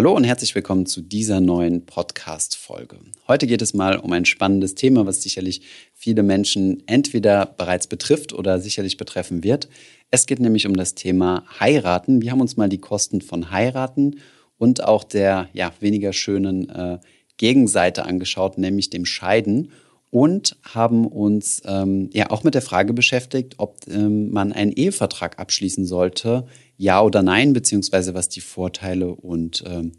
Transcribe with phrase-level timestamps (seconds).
[0.00, 3.00] Hallo und herzlich willkommen zu dieser neuen Podcast-Folge.
[3.28, 5.60] Heute geht es mal um ein spannendes Thema, was sicherlich
[5.92, 9.68] viele Menschen entweder bereits betrifft oder sicherlich betreffen wird.
[10.10, 12.22] Es geht nämlich um das Thema Heiraten.
[12.22, 14.20] Wir haben uns mal die Kosten von Heiraten
[14.56, 16.98] und auch der ja, weniger schönen äh,
[17.36, 19.70] Gegenseite angeschaut, nämlich dem Scheiden
[20.10, 25.38] und haben uns ähm, ja auch mit der Frage beschäftigt, ob ähm, man einen Ehevertrag
[25.38, 26.46] abschließen sollte,
[26.80, 29.92] ja oder nein, beziehungsweise was die Vorteile und ähm,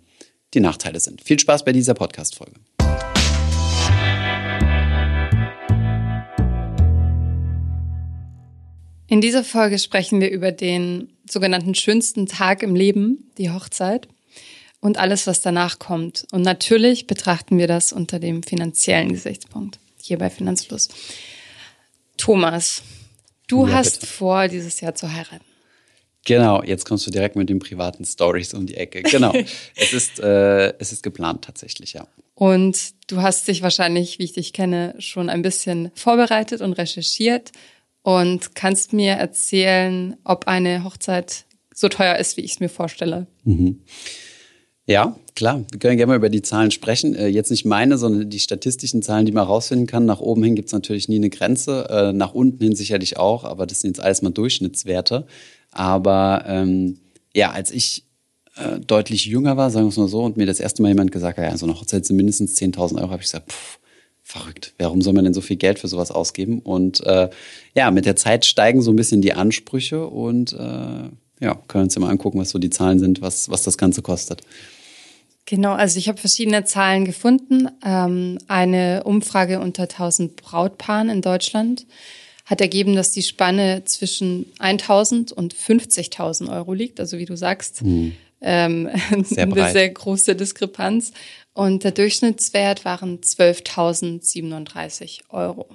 [0.55, 1.21] die Nachteile sind.
[1.21, 2.59] Viel Spaß bei dieser Podcast-Folge.
[9.08, 14.08] In dieser Folge sprechen wir über den sogenannten schönsten Tag im Leben, die Hochzeit
[14.80, 16.25] und alles, was danach kommt.
[16.31, 20.89] Und natürlich betrachten wir das unter dem finanziellen Gesichtspunkt hier bei Finanzfluss.
[22.17, 22.81] Thomas,
[23.48, 24.13] du ja, hast bitte.
[24.13, 25.51] vor, dieses Jahr zu heiraten.
[26.25, 29.02] Genau, jetzt kommst du direkt mit den privaten Stories um die Ecke.
[29.02, 29.34] Genau,
[29.75, 32.07] es, ist, äh, es ist geplant tatsächlich, ja.
[32.35, 37.52] Und du hast dich wahrscheinlich, wie ich dich kenne, schon ein bisschen vorbereitet und recherchiert
[38.03, 43.28] und kannst mir erzählen, ob eine Hochzeit so teuer ist, wie ich es mir vorstelle.
[43.44, 43.81] Mhm.
[44.88, 45.63] Ja, klar.
[45.72, 47.16] Wir können gerne mal über die Zahlen sprechen.
[47.16, 50.06] Äh, jetzt nicht meine, sondern die statistischen Zahlen, die man rausfinden kann.
[50.06, 51.88] Nach oben hin gibt es natürlich nie eine Grenze.
[51.89, 55.28] Äh, nach unten hin sicherlich auch, aber das sind jetzt alles mal Durchschnittswerte.
[55.72, 57.00] Aber ähm,
[57.33, 58.05] ja, als ich
[58.55, 61.11] äh, deutlich jünger war, sagen wir es mal so, und mir das erste Mal jemand
[61.11, 63.80] gesagt hat, ja, so eine Hochzeit sind mindestens 10.000 Euro, habe ich gesagt, pff,
[64.22, 64.73] verrückt.
[64.78, 66.59] Warum soll man denn so viel Geld für sowas ausgeben?
[66.59, 67.30] Und äh,
[67.75, 71.95] ja, mit der Zeit steigen so ein bisschen die Ansprüche und äh, ja, können uns
[71.95, 74.41] ja mal angucken, was so die Zahlen sind, was, was das Ganze kostet.
[75.45, 77.67] Genau, also ich habe verschiedene Zahlen gefunden.
[77.83, 81.88] Ähm, eine Umfrage unter 1000 Brautpaaren in Deutschland
[82.45, 87.00] hat ergeben, dass die Spanne zwischen 1000 und 50.000 Euro liegt.
[87.00, 88.14] Also wie du sagst, mhm.
[88.42, 88.89] ähm,
[89.23, 91.14] sehr eine sehr große Diskrepanz.
[91.53, 95.67] Und der Durchschnittswert waren 12.037 Euro,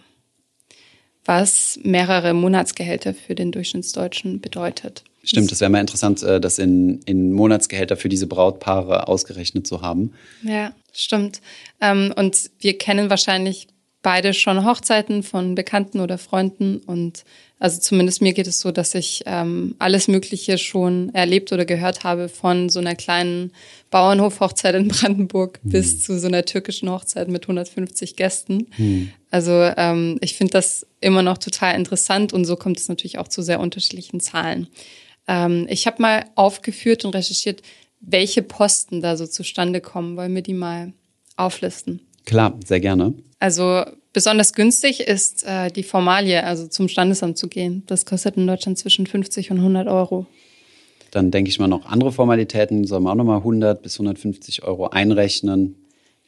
[1.24, 5.04] was mehrere Monatsgehälter für den Durchschnittsdeutschen bedeutet.
[5.26, 9.82] Stimmt, das wäre mal interessant, äh, das in, in Monatsgehälter für diese Brautpaare ausgerechnet zu
[9.82, 10.12] haben.
[10.42, 11.40] Ja, stimmt.
[11.80, 13.66] Ähm, und wir kennen wahrscheinlich
[14.06, 17.24] beide schon Hochzeiten von Bekannten oder Freunden und
[17.58, 22.04] also zumindest mir geht es so, dass ich ähm, alles Mögliche schon erlebt oder gehört
[22.04, 23.50] habe von so einer kleinen
[23.90, 25.70] Bauernhof-Hochzeit in Brandenburg mhm.
[25.70, 28.68] bis zu so einer türkischen Hochzeit mit 150 Gästen.
[28.76, 29.10] Mhm.
[29.32, 33.26] Also ähm, ich finde das immer noch total interessant und so kommt es natürlich auch
[33.26, 34.68] zu sehr unterschiedlichen Zahlen.
[35.26, 37.60] Ähm, ich habe mal aufgeführt und recherchiert,
[38.00, 40.16] welche Posten da so zustande kommen.
[40.16, 40.92] Wollen wir die mal
[41.36, 42.02] auflisten?
[42.24, 43.14] Klar, sehr gerne.
[43.38, 47.82] Also besonders günstig ist äh, die Formalie, also zum Standesamt zu gehen.
[47.86, 50.26] Das kostet in Deutschland zwischen 50 und 100 Euro.
[51.10, 54.88] Dann denke ich mal noch andere Formalitäten, soll man auch nochmal 100 bis 150 Euro
[54.88, 55.76] einrechnen.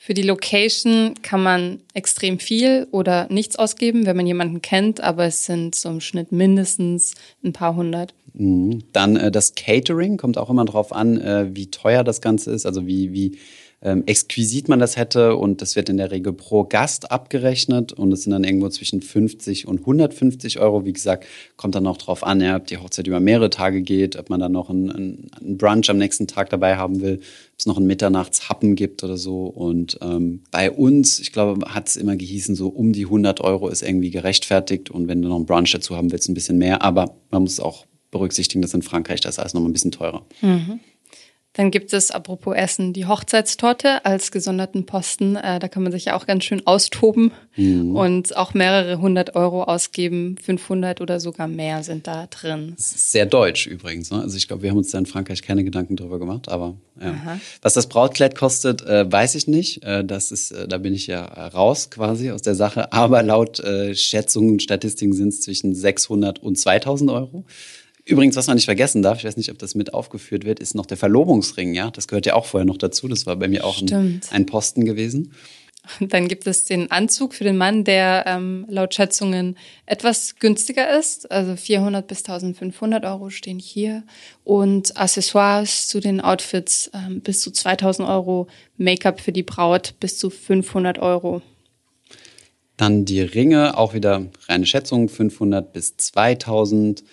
[0.00, 5.24] Für die Location kann man extrem viel oder nichts ausgeben, wenn man jemanden kennt, aber
[5.24, 8.14] es sind so im Schnitt mindestens ein paar hundert.
[8.34, 8.84] Mhm.
[8.92, 12.64] Dann äh, das Catering kommt auch immer darauf an, äh, wie teuer das Ganze ist,
[12.64, 13.38] also wie, wie
[13.80, 18.12] ähm, exquisit man das hätte und das wird in der Regel pro Gast abgerechnet und
[18.12, 20.84] es sind dann irgendwo zwischen 50 und 150 Euro.
[20.84, 24.16] Wie gesagt, kommt dann auch drauf an, ja, ob die Hochzeit über mehrere Tage geht,
[24.16, 27.66] ob man dann noch einen, einen Brunch am nächsten Tag dabei haben will, ob es
[27.66, 29.46] noch einen Mitternachtshappen gibt oder so.
[29.46, 33.68] Und ähm, bei uns, ich glaube, hat es immer gehießen, so um die 100 Euro
[33.68, 36.82] ist irgendwie gerechtfertigt und wenn du noch einen Brunch dazu haben willst, ein bisschen mehr.
[36.82, 40.24] Aber man muss auch berücksichtigen, dass in Frankreich das alles noch mal ein bisschen teurer.
[40.40, 40.80] Mhm.
[41.58, 45.34] Dann gibt es, apropos Essen, die Hochzeitstorte als gesonderten Posten.
[45.34, 47.96] Äh, da kann man sich ja auch ganz schön austoben mhm.
[47.96, 50.36] und auch mehrere hundert Euro ausgeben.
[50.40, 52.74] 500 oder sogar mehr sind da drin.
[52.76, 54.12] Sehr deutsch übrigens.
[54.12, 54.20] Ne?
[54.20, 56.48] Also ich glaube, wir haben uns da in Frankreich keine Gedanken drüber gemacht.
[56.48, 57.40] Aber ja.
[57.60, 59.82] was das Brautkleid kostet, äh, weiß ich nicht.
[59.82, 62.92] Äh, das ist, äh, da bin ich ja raus quasi aus der Sache.
[62.92, 67.44] Aber laut äh, Schätzungen und Statistiken sind es zwischen 600 und 2000 Euro.
[68.08, 70.74] Übrigens, was man nicht vergessen darf, ich weiß nicht, ob das mit aufgeführt wird, ist
[70.74, 71.90] noch der Verlobungsring, ja.
[71.90, 73.06] Das gehört ja auch vorher noch dazu.
[73.06, 75.34] Das war bei mir auch ein, ein, Posten gewesen.
[76.00, 80.98] Und dann gibt es den Anzug für den Mann, der ähm, laut Schätzungen etwas günstiger
[80.98, 81.30] ist.
[81.30, 84.04] Also 400 bis 1500 Euro stehen hier.
[84.42, 88.46] Und Accessoires zu den Outfits ähm, bis zu 2000 Euro.
[88.78, 91.42] Make-up für die Braut bis zu 500 Euro.
[92.78, 97.04] Dann die Ringe, auch wieder reine Schätzung, 500 bis 2000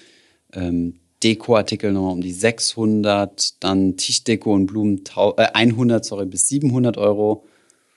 [0.56, 5.04] ähm, Dekoartikel nochmal um die 600, dann Tischdeko und Blumen
[5.38, 7.46] äh, 100 sorry, bis 700 Euro.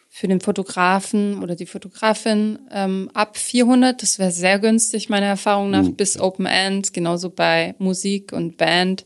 [0.08, 5.70] Für den Fotografen oder die Fotografin ähm, ab 400, das wäre sehr günstig meiner Erfahrung
[5.70, 5.96] nach, mhm.
[5.96, 9.04] bis Open End, genauso bei Musik und Band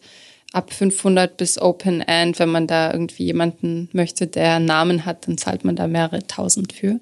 [0.52, 2.38] ab 500 bis Open End.
[2.38, 6.26] Wenn man da irgendwie jemanden möchte, der einen Namen hat, dann zahlt man da mehrere
[6.26, 7.00] tausend für.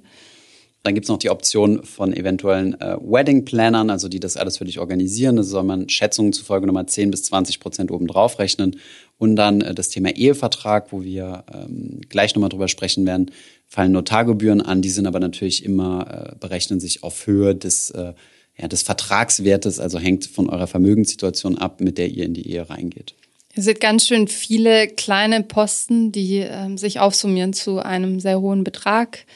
[0.83, 4.65] Dann gibt es noch die Option von eventuellen äh, Wedding-Plannern, also die das alles für
[4.65, 5.37] dich organisieren.
[5.37, 8.77] Da soll man Schätzungen zufolge nochmal 10 bis 20 Prozent obendrauf rechnen.
[9.19, 13.31] Und dann äh, das Thema Ehevertrag, wo wir ähm, gleich nochmal drüber sprechen werden,
[13.67, 14.81] fallen Notargebühren an.
[14.81, 18.15] Die sind aber natürlich immer, äh, berechnen sich auf Höhe des, äh,
[18.57, 22.71] ja, des Vertragswertes, also hängt von eurer Vermögenssituation ab, mit der ihr in die Ehe
[22.71, 23.15] reingeht.
[23.55, 28.65] Ihr seht ganz schön viele kleine Posten, die ähm, sich aufsummieren zu einem sehr hohen
[28.65, 29.27] Betrag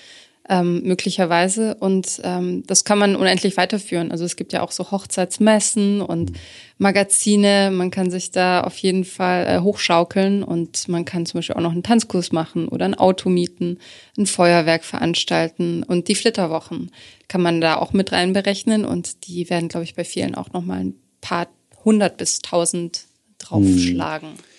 [0.49, 1.75] ähm, möglicherweise.
[1.76, 4.11] Und ähm, das kann man unendlich weiterführen.
[4.11, 6.32] Also es gibt ja auch so Hochzeitsmessen und
[6.79, 7.70] Magazine.
[7.73, 11.61] Man kann sich da auf jeden Fall äh, hochschaukeln und man kann zum Beispiel auch
[11.61, 13.79] noch einen Tanzkurs machen oder ein Auto mieten,
[14.19, 16.91] ein Feuerwerk veranstalten und die Flitterwochen
[17.29, 20.81] kann man da auch mit reinberechnen und die werden, glaube ich, bei vielen auch nochmal
[20.81, 21.49] ein paar
[21.85, 23.06] hundert bis tausend
[23.38, 24.31] draufschlagen.
[24.31, 24.53] Hm.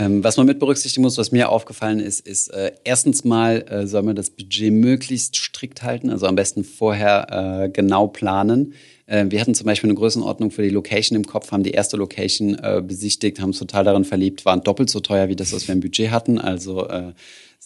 [0.00, 3.86] Ähm, was man mit berücksichtigen muss, was mir aufgefallen ist, ist äh, erstens mal äh,
[3.86, 8.72] soll man das Budget möglichst strikt halten, also am besten vorher äh, genau planen.
[9.04, 11.98] Äh, wir hatten zum Beispiel eine Größenordnung für die Location im Kopf, haben die erste
[11.98, 15.68] Location äh, besichtigt, haben uns total darin verliebt, waren doppelt so teuer wie das, was
[15.68, 16.38] wir im Budget hatten.
[16.38, 17.12] Also äh,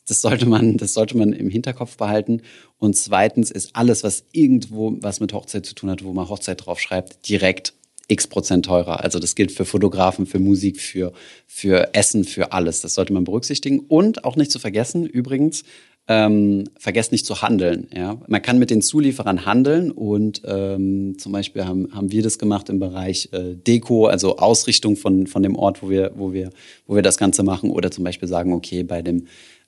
[0.09, 2.43] das sollte man, das sollte man im Hinterkopf behalten.
[2.79, 6.67] Und zweitens ist alles, was irgendwo was mit Hochzeit zu tun hat, wo man Hochzeit
[6.67, 7.75] draufschreibt, direkt
[8.09, 9.03] x Prozent teurer.
[9.03, 11.13] Also das gilt für Fotografen, für Musik, für,
[11.47, 12.81] für Essen, für alles.
[12.81, 13.81] Das sollte man berücksichtigen.
[13.81, 15.65] Und auch nicht zu vergessen, übrigens,
[16.07, 17.89] ähm, vergesst nicht zu handeln.
[17.95, 18.21] Ja?
[18.27, 22.69] Man kann mit den Zulieferern handeln und ähm, zum Beispiel haben, haben wir das gemacht
[22.69, 26.51] im Bereich äh, Deko, also Ausrichtung von, von dem Ort, wo wir, wo, wir,
[26.87, 27.71] wo wir das Ganze machen.
[27.71, 29.27] Oder zum Beispiel sagen, okay, bei dem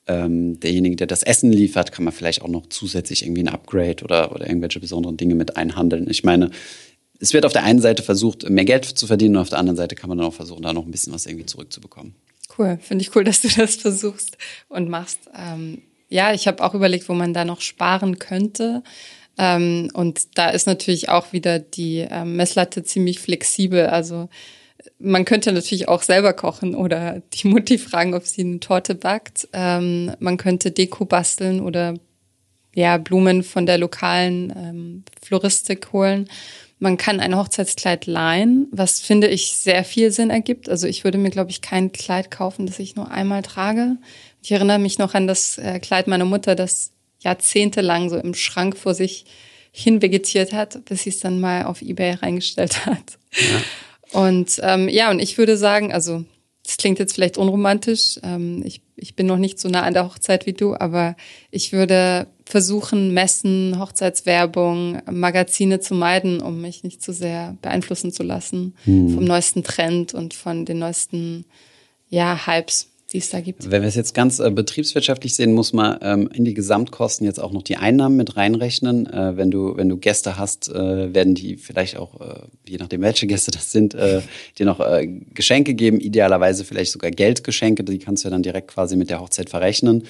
[0.09, 4.05] ähm, derjenige, der das Essen liefert, kann man vielleicht auch noch zusätzlich irgendwie ein Upgrade
[4.05, 6.09] oder, oder irgendwelche besonderen Dinge mit einhandeln.
[6.09, 6.51] Ich meine,
[7.21, 9.77] es wird auf der einen Seite versucht, mehr Geld zu verdienen und auf der anderen
[9.77, 12.15] Seite kann man dann auch versuchen, da noch ein bisschen was irgendwie zurückzubekommen.
[12.59, 14.37] Cool, finde ich cool, dass du das versuchst
[14.69, 15.21] und machst.
[15.37, 18.83] Ähm, ja, ich habe auch überlegt, wo man da noch sparen könnte.
[19.39, 23.87] Ähm, und da ist natürlich auch wieder die ähm, Messlatte ziemlich flexibel.
[23.87, 24.29] Also
[24.99, 29.49] man könnte natürlich auch selber kochen oder die Mutti fragen, ob sie eine Torte backt.
[29.53, 31.95] Ähm, man könnte Deko basteln oder
[32.75, 36.29] ja Blumen von der lokalen ähm, Floristik holen.
[36.79, 40.69] Man kann ein Hochzeitskleid leihen, was finde ich sehr viel Sinn ergibt.
[40.69, 43.97] Also ich würde mir, glaube ich, kein Kleid kaufen, das ich nur einmal trage.
[44.43, 48.77] Ich erinnere mich noch an das äh, Kleid meiner Mutter, das jahrzehntelang so im Schrank
[48.77, 49.25] vor sich
[49.73, 53.19] hin vegetiert hat, bis sie es dann mal auf Ebay reingestellt hat.
[53.33, 54.21] Ja.
[54.21, 56.25] Und ähm, ja, und ich würde sagen, also
[56.67, 58.19] das klingt jetzt vielleicht unromantisch.
[58.25, 61.17] Ähm, ich, ich bin noch nicht so nah an der Hochzeit wie du, aber
[61.53, 68.25] ich würde versuchen, Messen, Hochzeitswerbung, Magazine zu meiden, um mich nicht zu sehr beeinflussen zu
[68.25, 69.15] lassen hm.
[69.15, 71.45] vom neuesten Trend und von den neuesten
[72.09, 73.71] ja, Hypes die es da gibt.
[73.71, 77.39] Wenn wir es jetzt ganz äh, betriebswirtschaftlich sehen, muss man ähm, in die Gesamtkosten jetzt
[77.39, 79.07] auch noch die Einnahmen mit reinrechnen.
[79.07, 83.03] Äh, wenn du wenn du Gäste hast, äh, werden die vielleicht auch, äh, je nachdem
[83.03, 84.23] welche Gäste das sind, äh,
[84.59, 86.01] dir noch äh, Geschenke geben.
[86.01, 87.85] Idealerweise vielleicht sogar Geldgeschenke.
[87.85, 90.03] Die kannst du ja dann direkt quasi mit der Hochzeit verrechnen.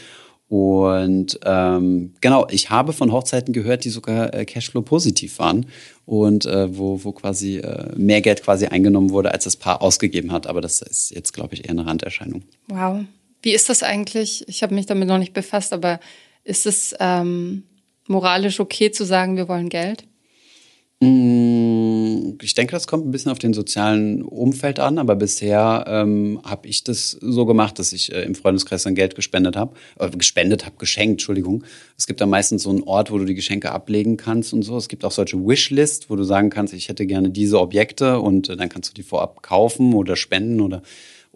[0.48, 5.66] Und ähm, genau, ich habe von Hochzeiten gehört, die sogar äh, Cashflow positiv waren
[6.04, 10.30] und äh, wo, wo quasi äh, mehr Geld quasi eingenommen wurde, als das Paar ausgegeben
[10.30, 10.46] hat.
[10.46, 12.42] Aber das ist jetzt, glaube ich, eher eine Randerscheinung.
[12.68, 13.00] Wow.
[13.42, 14.44] Wie ist das eigentlich?
[14.48, 15.98] Ich habe mich damit noch nicht befasst, aber
[16.44, 17.64] ist es ähm,
[18.06, 20.04] moralisch okay zu sagen, wir wollen Geld?
[21.00, 26.40] Mm, ich denke, das kommt ein bisschen auf den sozialen Umfeld an, aber bisher ähm,
[26.42, 30.08] habe ich das so gemacht, dass ich äh, im Freundeskreis dann Geld gespendet habe, äh,
[30.08, 31.64] gespendet habe, geschenkt, Entschuldigung.
[31.98, 34.78] Es gibt da meistens so einen Ort, wo du die Geschenke ablegen kannst und so.
[34.78, 38.48] Es gibt auch solche Wishlist, wo du sagen kannst, ich hätte gerne diese Objekte und
[38.48, 40.80] äh, dann kannst du die vorab kaufen oder spenden oder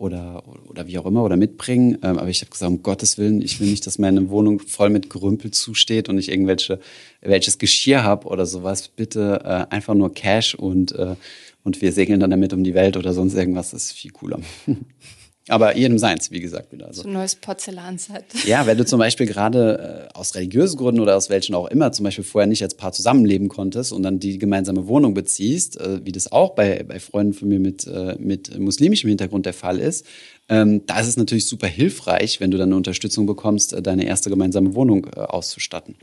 [0.00, 1.98] oder, oder wie auch immer oder mitbringen.
[2.02, 4.88] Ähm, aber ich habe gesagt, um Gottes Willen, ich will nicht, dass meine Wohnung voll
[4.88, 6.80] mit Gerümpel zusteht und ich irgendwelche
[7.20, 8.88] welches Geschirr habe oder sowas.
[8.88, 11.16] Bitte äh, einfach nur Cash und, äh,
[11.64, 13.72] und wir segeln dann damit um die Welt oder sonst irgendwas.
[13.72, 14.40] Das ist viel cooler.
[15.48, 16.86] Aber jedem seins, wie gesagt, wieder.
[16.86, 18.24] Also, so ein neues Porzellanset.
[18.44, 21.92] Ja, wenn du zum Beispiel gerade äh, aus religiösen Gründen oder aus welchen auch immer
[21.92, 26.04] zum Beispiel vorher nicht als Paar zusammenleben konntest und dann die gemeinsame Wohnung beziehst, äh,
[26.04, 29.80] wie das auch bei, bei Freunden von mir mit, äh, mit muslimischem Hintergrund der Fall
[29.80, 30.06] ist,
[30.50, 34.04] ähm, da ist es natürlich super hilfreich, wenn du dann eine Unterstützung bekommst, äh, deine
[34.04, 35.94] erste gemeinsame Wohnung äh, auszustatten.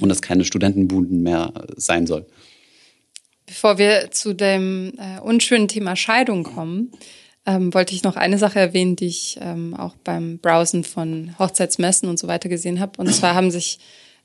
[0.00, 2.26] Und das keine Studentenbuden mehr äh, sein soll.
[3.46, 6.92] Bevor wir zu dem unschönen Thema Scheidung kommen,
[7.46, 12.08] ähm, wollte ich noch eine Sache erwähnen, die ich ähm, auch beim Browsen von Hochzeitsmessen
[12.08, 12.92] und so weiter gesehen habe.
[12.98, 13.78] Und zwar haben sich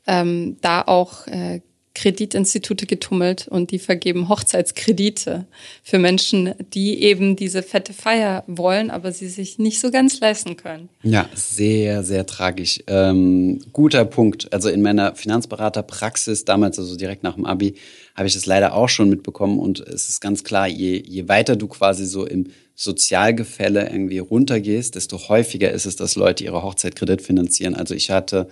[0.08, 1.62] ähm, da auch äh,
[1.96, 5.48] Kreditinstitute getummelt und die vergeben Hochzeitskredite
[5.84, 10.56] für Menschen, die eben diese fette Feier wollen, aber sie sich nicht so ganz leisten
[10.56, 10.90] können.
[11.04, 12.80] Ja, sehr, sehr tragisch.
[12.88, 14.54] Ähm, guter Punkt.
[14.54, 17.76] Also in meiner Finanzberaterpraxis, damals also direkt nach dem Abi,
[18.16, 21.56] habe ich das leider auch schon mitbekommen und es ist ganz klar, je, je weiter
[21.56, 26.96] du quasi so im Sozialgefälle irgendwie runtergehst, desto häufiger ist es, dass Leute ihre Hochzeit
[26.96, 27.76] kreditfinanzieren.
[27.76, 28.48] Also ich hatte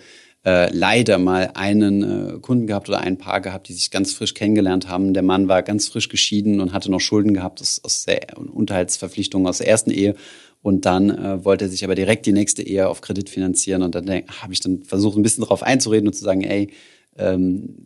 [0.48, 4.34] äh, leider mal einen äh, Kunden gehabt oder ein Paar gehabt, die sich ganz frisch
[4.34, 5.14] kennengelernt haben.
[5.14, 9.46] Der Mann war ganz frisch geschieden und hatte noch Schulden gehabt aus, aus der Unterhaltsverpflichtung
[9.46, 10.16] aus der ersten Ehe.
[10.62, 13.82] Und dann äh, wollte er sich aber direkt die nächste Ehe auf Kredit finanzieren.
[13.82, 16.70] Und dann habe ich dann versucht, ein bisschen darauf einzureden und zu sagen, ey,
[17.18, 17.84] ähm,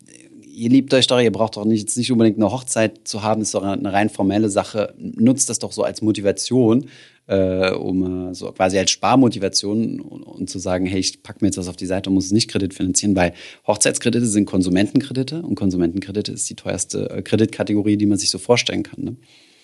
[0.52, 3.54] ihr liebt euch doch, ihr braucht doch nicht, nicht unbedingt eine Hochzeit zu haben, ist
[3.54, 4.94] doch eine rein formelle Sache.
[4.98, 6.88] Nutzt das doch so als Motivation,
[7.26, 11.48] äh, um äh, so quasi als Sparmotivation und, und, zu sagen, hey, ich packe mir
[11.48, 13.32] jetzt was auf die Seite und muss es nicht kreditfinanzieren, weil
[13.66, 18.82] Hochzeitskredite sind Konsumentenkredite und Konsumentenkredite ist die teuerste äh, Kreditkategorie, die man sich so vorstellen
[18.82, 19.04] kann.
[19.04, 19.16] Ne?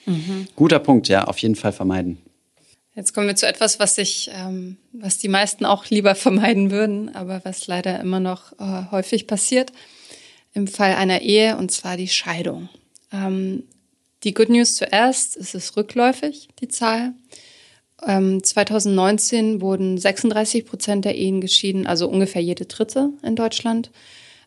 [0.07, 0.47] Mhm.
[0.57, 2.19] Guter Punkt, ja, auf jeden Fall vermeiden.
[2.95, 7.15] Jetzt kommen wir zu etwas, was ich, ähm, was die meisten auch lieber vermeiden würden,
[7.15, 9.73] aber was leider immer noch äh, häufig passiert
[10.53, 12.69] im Fall einer Ehe, und zwar die Scheidung.
[13.13, 13.65] Ähm,
[14.25, 17.13] die Good News zuerst, es ist rückläufig, die Zahl.
[18.07, 23.91] Ähm, 2019 wurden 36 Prozent der Ehen geschieden, also ungefähr jede dritte in Deutschland.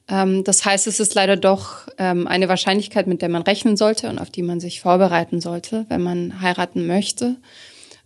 [0.08, 4.10] Ähm, das heißt, es ist leider doch ähm, eine Wahrscheinlichkeit, mit der man rechnen sollte
[4.10, 7.38] und auf die man sich vorbereiten sollte, wenn man heiraten möchte.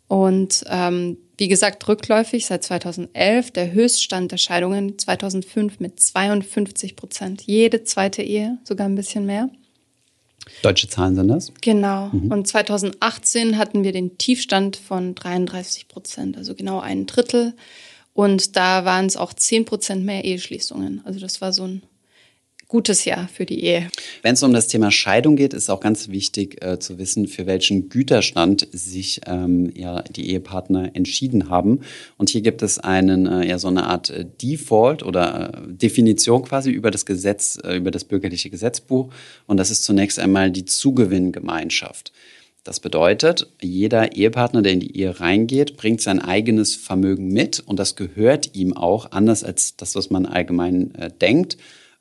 [0.08, 7.44] Und ähm, wie gesagt, rückläufig seit 2011, der Höchststand der Scheidungen 2005 mit 52 Prozent.
[7.44, 9.50] Jede zweite Ehe, sogar ein bisschen mehr.
[10.62, 11.52] Deutsche Zahlen sind das?
[11.62, 12.10] Genau.
[12.10, 12.32] Mhm.
[12.32, 17.54] Und 2018 hatten wir den Tiefstand von 33 Prozent, also genau ein Drittel.
[18.14, 21.02] Und da waren es auch 10 Prozent mehr Eheschließungen.
[21.04, 21.84] Also das war so ein
[22.68, 23.90] gutes Jahr für die Ehe.
[24.22, 27.46] Wenn es um das Thema Scheidung geht, ist auch ganz wichtig äh, zu wissen, für
[27.46, 31.82] welchen Güterstand sich ähm, ja, die Ehepartner entschieden haben.
[32.18, 36.44] Und hier gibt es einen, äh, ja, so eine Art äh, Default oder äh, Definition
[36.44, 39.12] quasi über das Gesetz, äh, über das bürgerliche Gesetzbuch.
[39.48, 42.12] Und das ist zunächst einmal die Zugewinngemeinschaft.
[42.64, 47.78] Das bedeutet, jeder Ehepartner, der in die Ehe reingeht, bringt sein eigenes Vermögen mit und
[47.78, 51.58] das gehört ihm auch, anders als das, was man allgemein äh, denkt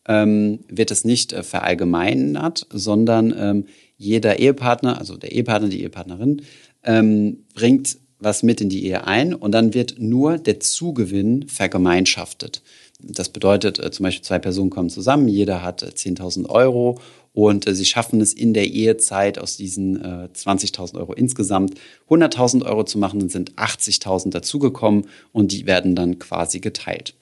[0.06, 6.42] ähm, wird es nicht äh, verallgemeinert, sondern ähm, jeder Ehepartner, also der Ehepartner, die Ehepartnerin,
[6.82, 12.62] ähm, bringt was mit in die Ehe ein und dann wird nur der Zugewinn vergemeinschaftet.
[13.00, 17.00] Das bedeutet, äh, zum Beispiel zwei Personen kommen zusammen, jeder hat äh, 10.000 Euro
[17.32, 21.74] und äh, sie schaffen es in der Ehezeit aus diesen äh, 20.000 Euro insgesamt
[22.08, 27.14] 100.000 Euro zu machen, dann sind 80.000 dazugekommen und die werden dann quasi geteilt.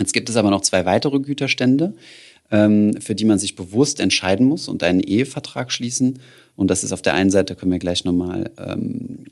[0.00, 1.94] Jetzt gibt es aber noch zwei weitere Güterstände,
[2.50, 6.18] ähm, für die man sich bewusst entscheiden muss und einen Ehevertrag schließen.
[6.56, 9.26] Und das ist auf der einen Seite, können wir gleich nochmal ähm,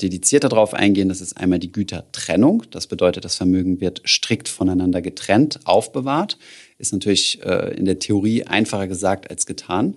[0.00, 2.64] dedizierter darauf eingehen, das ist einmal die Gütertrennung.
[2.70, 6.38] Das bedeutet, das Vermögen wird strikt voneinander getrennt, aufbewahrt.
[6.78, 9.94] Ist natürlich äh, in der Theorie einfacher gesagt als getan.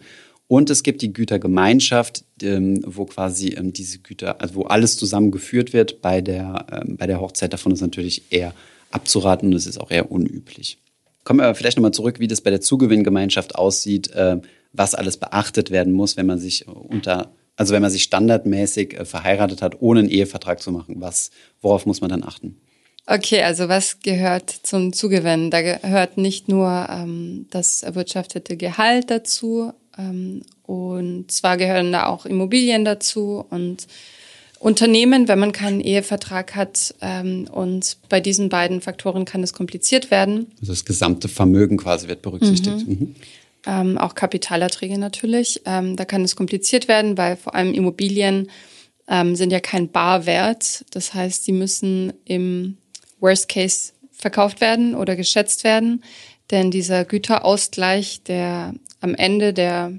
[0.47, 5.73] Und es gibt die Gütergemeinschaft, ähm, wo quasi ähm, diese Güter, also wo alles zusammengeführt
[5.73, 7.51] wird bei der, ähm, bei der Hochzeit.
[7.51, 8.53] Davon ist natürlich eher
[8.95, 10.79] abzuraten und es ist auch eher unüblich.
[11.23, 14.37] Kommen wir aber vielleicht nochmal zurück, wie das bei der Zugewinngemeinschaft aussieht, äh,
[14.73, 19.05] was alles beachtet werden muss, wenn man sich unter, also wenn man sich standardmäßig äh,
[19.05, 20.95] verheiratet hat, ohne einen Ehevertrag zu machen.
[20.99, 22.57] Was, worauf muss man dann achten?
[23.07, 25.51] Okay, also was gehört zum Zugewinn?
[25.51, 32.25] Da gehört nicht nur ähm, das erwirtschaftete Gehalt dazu, ähm, und zwar gehören da auch
[32.25, 33.85] Immobilien dazu und
[34.59, 36.95] Unternehmen, wenn man keinen Ehevertrag hat.
[37.01, 40.51] Ähm, und bei diesen beiden Faktoren kann es kompliziert werden.
[40.59, 42.87] Also das gesamte Vermögen quasi wird berücksichtigt.
[42.87, 42.93] Mhm.
[42.93, 43.15] Mhm.
[43.67, 45.61] Ähm, auch Kapitalerträge natürlich.
[45.65, 48.49] Ähm, da kann es kompliziert werden, weil vor allem Immobilien
[49.07, 50.85] ähm, sind ja kein Barwert.
[50.91, 52.77] Das heißt, sie müssen im
[53.19, 56.03] Worst Case verkauft werden oder geschätzt werden.
[56.51, 59.93] Denn dieser Güterausgleich, der am Ende der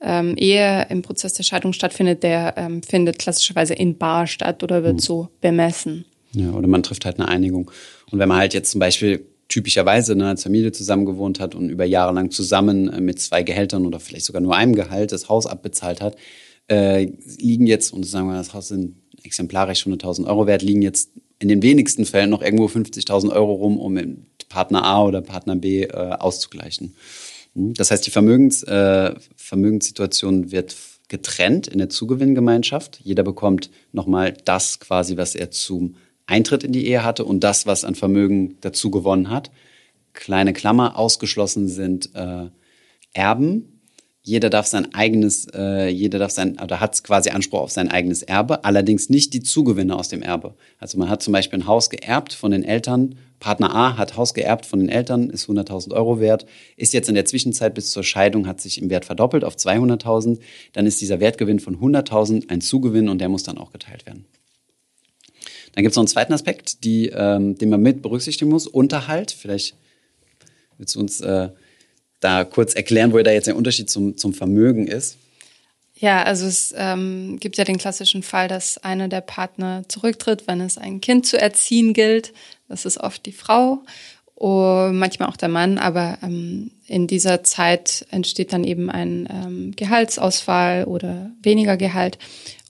[0.00, 4.82] ähm, Ehe im Prozess der Scheidung stattfindet, der ähm, findet klassischerweise in Bar statt oder
[4.84, 5.00] wird mhm.
[5.00, 6.04] so bemessen.
[6.32, 7.70] Ja, oder man trifft halt eine Einigung.
[8.10, 11.84] Und wenn man halt jetzt zum Beispiel typischerweise ne, als Familie zusammengewohnt hat und über
[11.84, 15.46] Jahre lang zusammen äh, mit zwei Gehältern oder vielleicht sogar nur einem Gehalt das Haus
[15.46, 16.16] abbezahlt hat,
[16.68, 21.10] äh, liegen jetzt, und sagen wir, das Haus sind exemplarisch 100.000 Euro wert, liegen jetzt
[21.38, 23.98] in den wenigsten Fällen noch irgendwo 50.000 Euro rum, um
[24.48, 26.94] Partner A oder Partner B äh, auszugleichen.
[27.54, 27.74] Hm?
[27.74, 30.76] Das heißt, die Vermögens, äh, Vermögenssituation wird
[31.08, 33.00] getrennt in der Zugewinngemeinschaft.
[33.02, 37.66] Jeder bekommt nochmal das quasi, was er zum Eintritt in die Ehe hatte und das,
[37.66, 39.50] was an Vermögen dazu gewonnen hat.
[40.12, 42.50] Kleine Klammer, ausgeschlossen sind äh,
[43.14, 43.77] erben
[44.28, 48.22] jeder darf sein eigenes, äh, jeder darf sein, oder hat quasi Anspruch auf sein eigenes
[48.22, 50.54] Erbe, allerdings nicht die Zugewinne aus dem Erbe.
[50.78, 54.34] Also man hat zum Beispiel ein Haus geerbt von den Eltern, Partner A hat Haus
[54.34, 56.44] geerbt von den Eltern, ist 100.000 Euro wert,
[56.76, 60.40] ist jetzt in der Zwischenzeit bis zur Scheidung, hat sich im Wert verdoppelt auf 200.000,
[60.74, 64.26] dann ist dieser Wertgewinn von 100.000 ein Zugewinn und der muss dann auch geteilt werden.
[65.72, 69.30] Dann gibt es noch einen zweiten Aspekt, die, ähm, den man mit berücksichtigen muss, Unterhalt.
[69.30, 69.74] Vielleicht
[70.76, 71.48] willst du uns äh,
[72.20, 75.16] da kurz erklären, wo da jetzt der Unterschied zum, zum Vermögen ist?
[75.94, 80.60] Ja, also es ähm, gibt ja den klassischen Fall, dass einer der Partner zurücktritt, wenn
[80.60, 82.32] es ein Kind zu erziehen gilt.
[82.68, 83.82] Das ist oft die Frau,
[84.38, 89.72] oder manchmal auch der Mann, aber ähm, in dieser Zeit entsteht dann eben ein ähm,
[89.74, 92.18] Gehaltsausfall oder weniger Gehalt.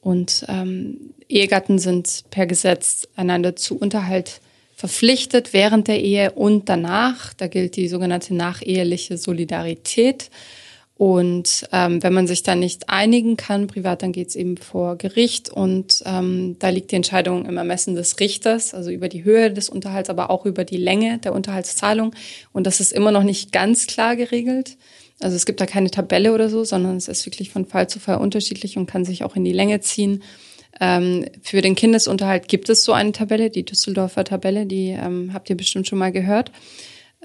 [0.01, 4.41] Und ähm, Ehegatten sind per Gesetz einander zu Unterhalt
[4.79, 7.35] verpflichtet während der Ehe und danach.
[7.35, 10.31] Da gilt die sogenannte nacheheliche Solidarität.
[10.97, 14.97] Und ähm, wenn man sich dann nicht einigen kann, privat, dann geht es eben vor
[14.97, 19.53] Gericht und ähm, da liegt die Entscheidung im Ermessen des Richters, also über die Höhe
[19.53, 22.15] des Unterhalts, aber auch über die Länge der Unterhaltszahlung.
[22.53, 24.77] Und das ist immer noch nicht ganz klar geregelt.
[25.21, 27.99] Also es gibt da keine Tabelle oder so, sondern es ist wirklich von Fall zu
[27.99, 30.23] Fall unterschiedlich und kann sich auch in die Länge ziehen.
[30.81, 35.51] Ähm, für den Kindesunterhalt gibt es so eine Tabelle, die Düsseldorfer Tabelle, die ähm, habt
[35.51, 36.53] ihr bestimmt schon mal gehört.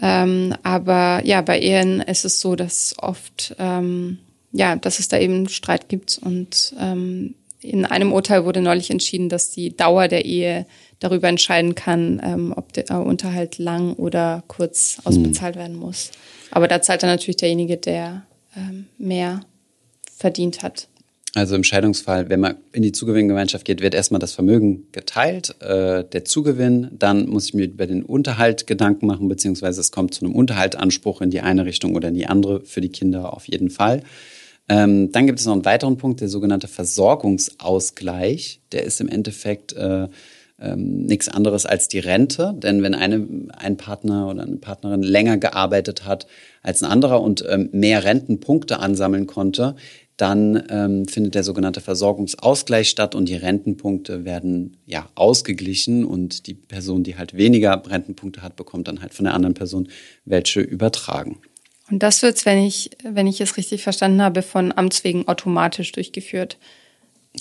[0.02, 4.18] Ähm, aber ja, bei Ehen ist es so, dass oft, ähm,
[4.52, 6.20] ja, dass es da eben Streit gibt.
[6.24, 10.66] Und ähm, in einem Urteil wurde neulich entschieden, dass die Dauer der Ehe
[11.00, 15.60] darüber entscheiden kann, ähm, ob der Unterhalt lang oder kurz ausbezahlt mhm.
[15.60, 16.12] werden muss.
[16.50, 18.26] Aber da zahlt dann natürlich derjenige, der
[19.00, 19.42] mehr
[20.16, 20.88] verdient hat.
[21.36, 26.04] Also im Scheidungsfall, wenn man in die Zugewinngemeinschaft geht, wird erstmal das Vermögen geteilt, äh,
[26.04, 26.90] der Zugewinn.
[26.92, 31.22] Dann muss ich mir über den Unterhalt Gedanken machen, beziehungsweise es kommt zu einem Unterhaltsanspruch
[31.22, 34.04] in die eine Richtung oder in die andere, für die Kinder auf jeden Fall.
[34.70, 38.62] Ähm, dann gibt es noch einen weiteren Punkt, der sogenannte Versorgungsausgleich.
[38.72, 40.10] Der ist im Endeffekt äh,
[40.60, 42.54] ähm, nichts anderes als die Rente.
[42.56, 46.28] Denn wenn eine, ein Partner oder eine Partnerin länger gearbeitet hat
[46.62, 49.76] als ein anderer und ähm, mehr Rentenpunkte ansammeln konnte,
[50.18, 56.54] dann ähm, findet der sogenannte Versorgungsausgleich statt und die Rentenpunkte werden ja ausgeglichen und die
[56.54, 59.90] Person, die halt weniger Rentenpunkte hat, bekommt dann halt von der anderen Person
[60.26, 61.40] welche übertragen.
[61.90, 65.92] Und das wird, wenn ich, wenn ich es richtig verstanden habe, von Amts wegen automatisch
[65.92, 66.58] durchgeführt.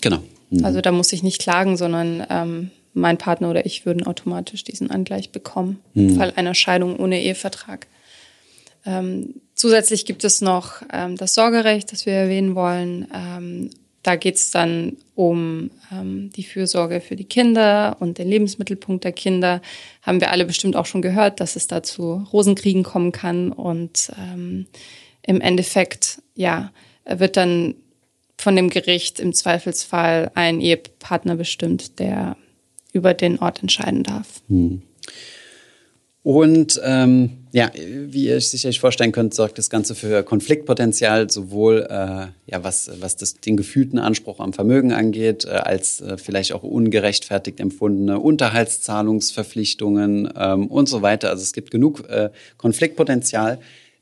[0.00, 0.20] Genau.
[0.50, 0.64] Mhm.
[0.64, 4.90] Also da muss ich nicht klagen, sondern ähm, mein Partner oder ich würden automatisch diesen
[4.90, 6.08] Angleich bekommen, mhm.
[6.08, 7.86] im Fall einer Scheidung ohne Ehevertrag.
[8.84, 13.06] Ähm, zusätzlich gibt es noch ähm, das Sorgerecht, das wir erwähnen wollen.
[13.14, 13.70] Ähm,
[14.02, 19.12] da geht es dann um ähm, die Fürsorge für die Kinder und den Lebensmittelpunkt der
[19.12, 19.62] Kinder.
[20.02, 23.52] Haben wir alle bestimmt auch schon gehört, dass es da zu Rosenkriegen kommen kann.
[23.52, 24.66] Und ähm,
[25.24, 26.72] im Endeffekt, ja,
[27.04, 27.76] wird dann
[28.36, 32.36] von dem Gericht im Zweifelsfall ein Ehepartner bestimmt, der
[32.92, 34.42] über den Ort entscheiden darf.
[34.48, 34.82] Hm.
[36.24, 41.86] Und ähm, ja, wie ihr euch sicherlich vorstellen könnt, sorgt das Ganze für Konfliktpotenzial, sowohl
[41.88, 46.54] äh, ja, was, was das, den gefühlten Anspruch am Vermögen angeht, äh, als äh, vielleicht
[46.54, 51.28] auch ungerechtfertigt empfundene Unterhaltszahlungsverpflichtungen ähm, und so weiter.
[51.28, 53.58] Also es gibt genug äh, Konfliktpotenzial.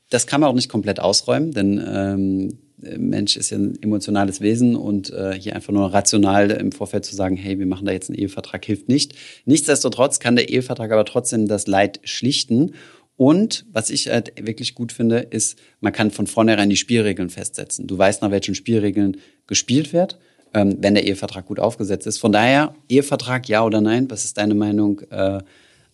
[0.09, 4.75] Das kann man auch nicht komplett ausräumen, denn ähm, Mensch ist ja ein emotionales Wesen
[4.75, 8.09] und äh, hier einfach nur rational im Vorfeld zu sagen, hey, wir machen da jetzt
[8.09, 9.13] einen Ehevertrag, hilft nicht.
[9.45, 12.73] Nichtsdestotrotz kann der Ehevertrag aber trotzdem das Leid schlichten.
[13.21, 17.85] Und was ich halt wirklich gut finde, ist, man kann von vornherein die Spielregeln festsetzen.
[17.85, 20.17] Du weißt, nach welchen Spielregeln gespielt wird,
[20.55, 22.17] ähm, wenn der Ehevertrag gut aufgesetzt ist.
[22.17, 24.09] Von daher, Ehevertrag, ja oder nein?
[24.09, 25.01] Was ist deine Meinung?
[25.11, 25.37] Äh,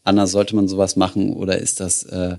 [0.06, 2.38] Anna, sollte man sowas machen oder ist das äh,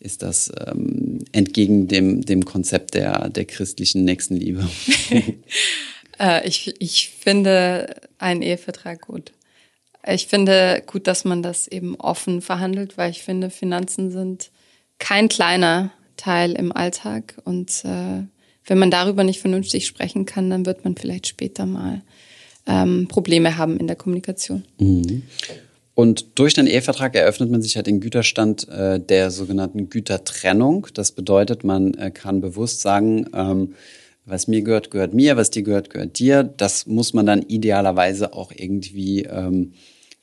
[0.00, 4.68] ist das ähm, entgegen dem, dem Konzept der, der christlichen Nächstenliebe.
[6.18, 9.30] äh, ich, ich finde einen Ehevertrag gut.
[10.06, 14.50] Ich finde gut, dass man das eben offen verhandelt, weil ich finde, Finanzen sind
[14.98, 17.34] kein kleiner Teil im Alltag.
[17.44, 18.22] Und äh,
[18.66, 22.02] wenn man darüber nicht vernünftig sprechen kann, dann wird man vielleicht später mal
[22.66, 24.64] ähm, Probleme haben in der Kommunikation.
[24.78, 25.22] Mhm.
[25.94, 30.88] Und durch den Ehevertrag eröffnet man sich halt den Güterstand äh, der sogenannten Gütertrennung.
[30.92, 33.74] Das bedeutet, man äh, kann bewusst sagen, ähm,
[34.26, 36.42] was mir gehört, gehört mir, was dir gehört, gehört dir.
[36.42, 39.74] Das muss man dann idealerweise auch irgendwie ähm,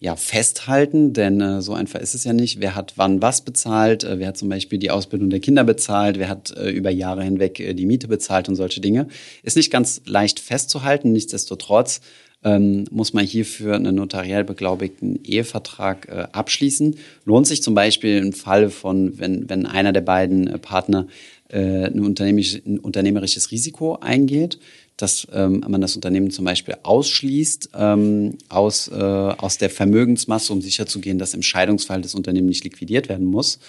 [0.03, 2.59] ja, festhalten, denn äh, so einfach ist es ja nicht.
[2.59, 4.03] Wer hat wann was bezahlt?
[4.03, 6.17] Äh, wer hat zum Beispiel die Ausbildung der Kinder bezahlt?
[6.17, 9.07] Wer hat äh, über Jahre hinweg äh, die Miete bezahlt und solche Dinge?
[9.43, 11.11] Ist nicht ganz leicht festzuhalten.
[11.11, 12.01] Nichtsdestotrotz
[12.43, 16.95] ähm, muss man hierfür einen notariell beglaubigten Ehevertrag äh, abschließen.
[17.25, 21.05] Lohnt sich zum Beispiel im Falle von, wenn, wenn einer der beiden äh, Partner
[21.49, 24.57] äh, ein, unternehmerisch, ein unternehmerisches Risiko eingeht,
[24.97, 30.61] dass ähm, man das Unternehmen zum Beispiel ausschließt ähm, aus, äh, aus der Vermögensmasse, um
[30.61, 33.59] sicherzugehen, dass im Scheidungsfall das Unternehmen nicht liquidiert werden muss.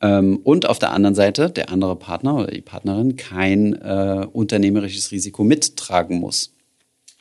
[0.00, 5.12] Ähm, und auf der anderen Seite der andere Partner oder die Partnerin kein äh, unternehmerisches
[5.12, 6.52] Risiko mittragen muss.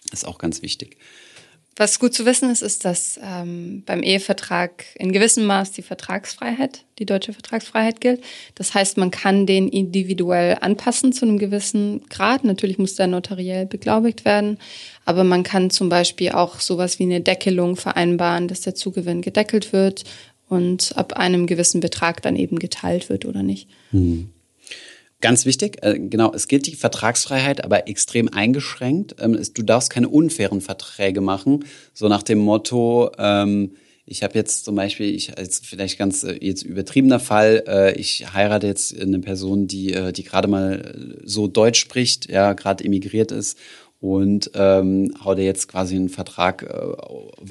[0.09, 0.97] Das ist auch ganz wichtig.
[1.77, 6.83] Was gut zu wissen ist, ist, dass ähm, beim Ehevertrag in gewissem Maß die Vertragsfreiheit,
[6.99, 8.21] die deutsche Vertragsfreiheit gilt.
[8.55, 12.43] Das heißt, man kann den individuell anpassen zu einem gewissen Grad.
[12.43, 14.57] Natürlich muss der notariell beglaubigt werden,
[15.05, 19.71] aber man kann zum Beispiel auch sowas wie eine Deckelung vereinbaren, dass der Zugewinn gedeckelt
[19.71, 20.03] wird
[20.49, 23.69] und ab einem gewissen Betrag dann eben geteilt wird oder nicht.
[23.91, 24.29] Hm.
[25.21, 29.15] Ganz wichtig, äh, genau, es gilt die Vertragsfreiheit, aber extrem eingeschränkt.
[29.19, 33.75] Ähm, du darfst keine unfairen Verträge machen, so nach dem Motto, ähm,
[34.07, 38.33] ich habe jetzt zum Beispiel, ich als vielleicht ganz äh, jetzt übertriebener Fall, äh, ich
[38.33, 43.59] heirate jetzt eine Person, die, die gerade mal so Deutsch spricht, ja, gerade emigriert ist
[43.99, 46.65] und ähm, hau dir jetzt quasi einen Vertrag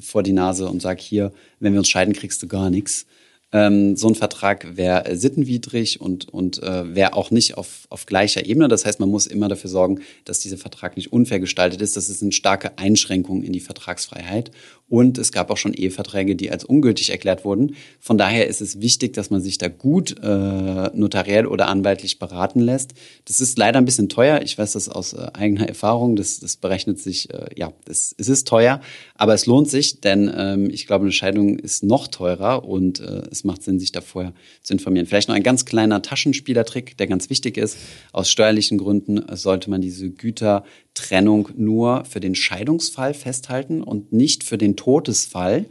[0.03, 3.07] vor die Nase und sag hier, wenn wir uns scheiden, kriegst du gar nichts.
[3.53, 8.47] Ähm, so ein Vertrag wäre sittenwidrig und, und äh, wäre auch nicht auf, auf gleicher
[8.47, 8.69] Ebene.
[8.69, 11.97] Das heißt, man muss immer dafür sorgen, dass dieser Vertrag nicht unfair gestaltet ist.
[11.97, 14.53] Das ist eine starke Einschränkung in die Vertragsfreiheit.
[14.91, 17.77] Und es gab auch schon Eheverträge, die als ungültig erklärt wurden.
[18.01, 22.59] Von daher ist es wichtig, dass man sich da gut äh, notariell oder anwaltlich beraten
[22.59, 22.95] lässt.
[23.25, 24.43] Das ist leider ein bisschen teuer.
[24.43, 26.17] Ich weiß das aus äh, eigener Erfahrung.
[26.17, 28.81] Das, das berechnet sich, äh, ja, das, es ist teuer,
[29.15, 33.23] aber es lohnt sich, denn ähm, ich glaube, eine Scheidung ist noch teurer und äh,
[33.31, 35.07] es macht Sinn, sich da vorher zu informieren.
[35.07, 37.77] Vielleicht noch ein ganz kleiner Taschenspielertrick, der ganz wichtig ist.
[38.13, 44.59] Aus steuerlichen Gründen sollte man diese Gütertrennung nur für den Scheidungsfall festhalten und nicht für
[44.59, 45.67] den Todesfall.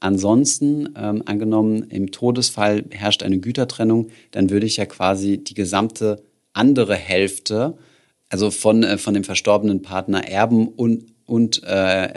[0.00, 6.22] Ansonsten, ähm, angenommen, im Todesfall herrscht eine Gütertrennung, dann würde ich ja quasi die gesamte
[6.54, 7.76] andere Hälfte,
[8.30, 12.08] also von, äh, von dem verstorbenen Partner erben und und äh,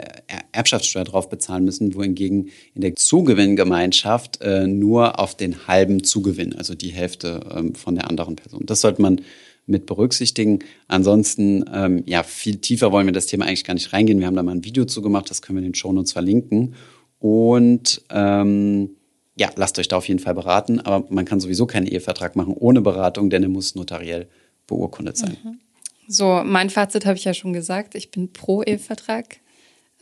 [0.50, 6.74] Erbschaftssteuer drauf bezahlen müssen, wohingegen in der Zugewinngemeinschaft äh, nur auf den halben Zugewinn, also
[6.74, 8.66] die Hälfte ähm, von der anderen Person.
[8.66, 9.20] Das sollte man
[9.66, 10.58] mit berücksichtigen.
[10.88, 14.18] Ansonsten, ähm, ja, viel tiefer wollen wir das Thema eigentlich gar nicht reingehen.
[14.18, 16.74] Wir haben da mal ein Video zu gemacht, das können wir in den Shownotes verlinken.
[17.20, 18.90] Und ähm,
[19.38, 20.80] ja, lasst euch da auf jeden Fall beraten.
[20.80, 24.26] Aber man kann sowieso keinen Ehevertrag machen ohne Beratung, denn er muss notariell
[24.66, 25.36] beurkundet sein.
[25.42, 25.58] Mhm.
[26.08, 27.94] So, mein Fazit habe ich ja schon gesagt.
[27.94, 29.36] Ich bin pro Ehevertrag.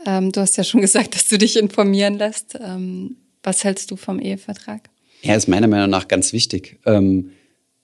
[0.07, 2.59] Ähm, du hast ja schon gesagt, dass du dich informieren lässt.
[2.61, 4.89] Ähm, was hältst du vom Ehevertrag?
[5.23, 6.81] Ja, ist meiner Meinung nach ganz wichtig.
[6.85, 7.31] Ähm,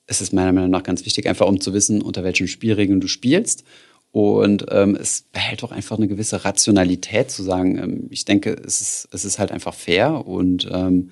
[0.07, 3.09] es ist meiner Meinung nach ganz wichtig, einfach um zu wissen, unter welchen Spielregeln du
[3.09, 3.65] spielst.
[4.11, 8.81] Und ähm, es behält auch einfach eine gewisse Rationalität zu sagen, ähm, ich denke, es
[8.81, 11.11] ist, es ist halt einfach fair und ähm,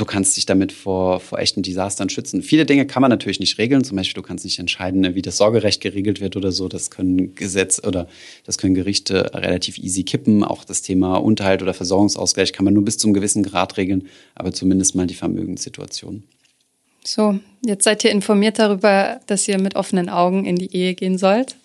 [0.00, 2.42] du kannst dich damit vor, vor echten Desastern schützen.
[2.42, 3.84] Viele Dinge kann man natürlich nicht regeln.
[3.84, 6.68] Zum Beispiel, du kannst nicht entscheiden, wie das Sorgerecht geregelt wird oder so.
[6.68, 8.08] Das können Gesetz oder
[8.44, 10.42] das können Gerichte relativ easy kippen.
[10.42, 14.52] Auch das Thema Unterhalt oder Versorgungsausgleich kann man nur bis zum gewissen Grad regeln, aber
[14.52, 16.22] zumindest mal die Vermögenssituation.
[17.04, 21.18] So, jetzt seid ihr informiert darüber, dass ihr mit offenen Augen in die Ehe gehen
[21.18, 21.56] sollt.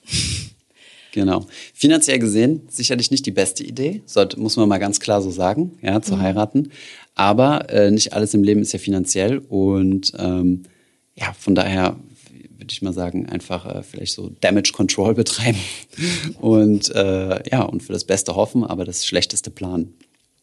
[1.15, 1.45] Genau.
[1.73, 5.77] Finanziell gesehen sicherlich nicht die beste Idee, sollte, muss man mal ganz klar so sagen,
[5.81, 6.21] ja, zu mhm.
[6.21, 6.71] heiraten.
[7.15, 10.63] Aber äh, nicht alles im Leben ist ja finanziell und ähm,
[11.15, 11.95] ja, von daher
[12.57, 15.59] würde ich mal sagen, einfach äh, vielleicht so Damage Control betreiben
[16.39, 19.93] und äh, ja, und für das Beste hoffen, aber das Schlechteste planen.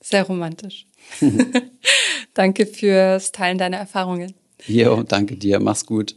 [0.00, 0.87] Sehr romantisch.
[2.35, 4.35] danke fürs Teilen deiner Erfahrungen.
[4.66, 5.61] Jo, danke dir.
[5.61, 6.16] Mach's gut.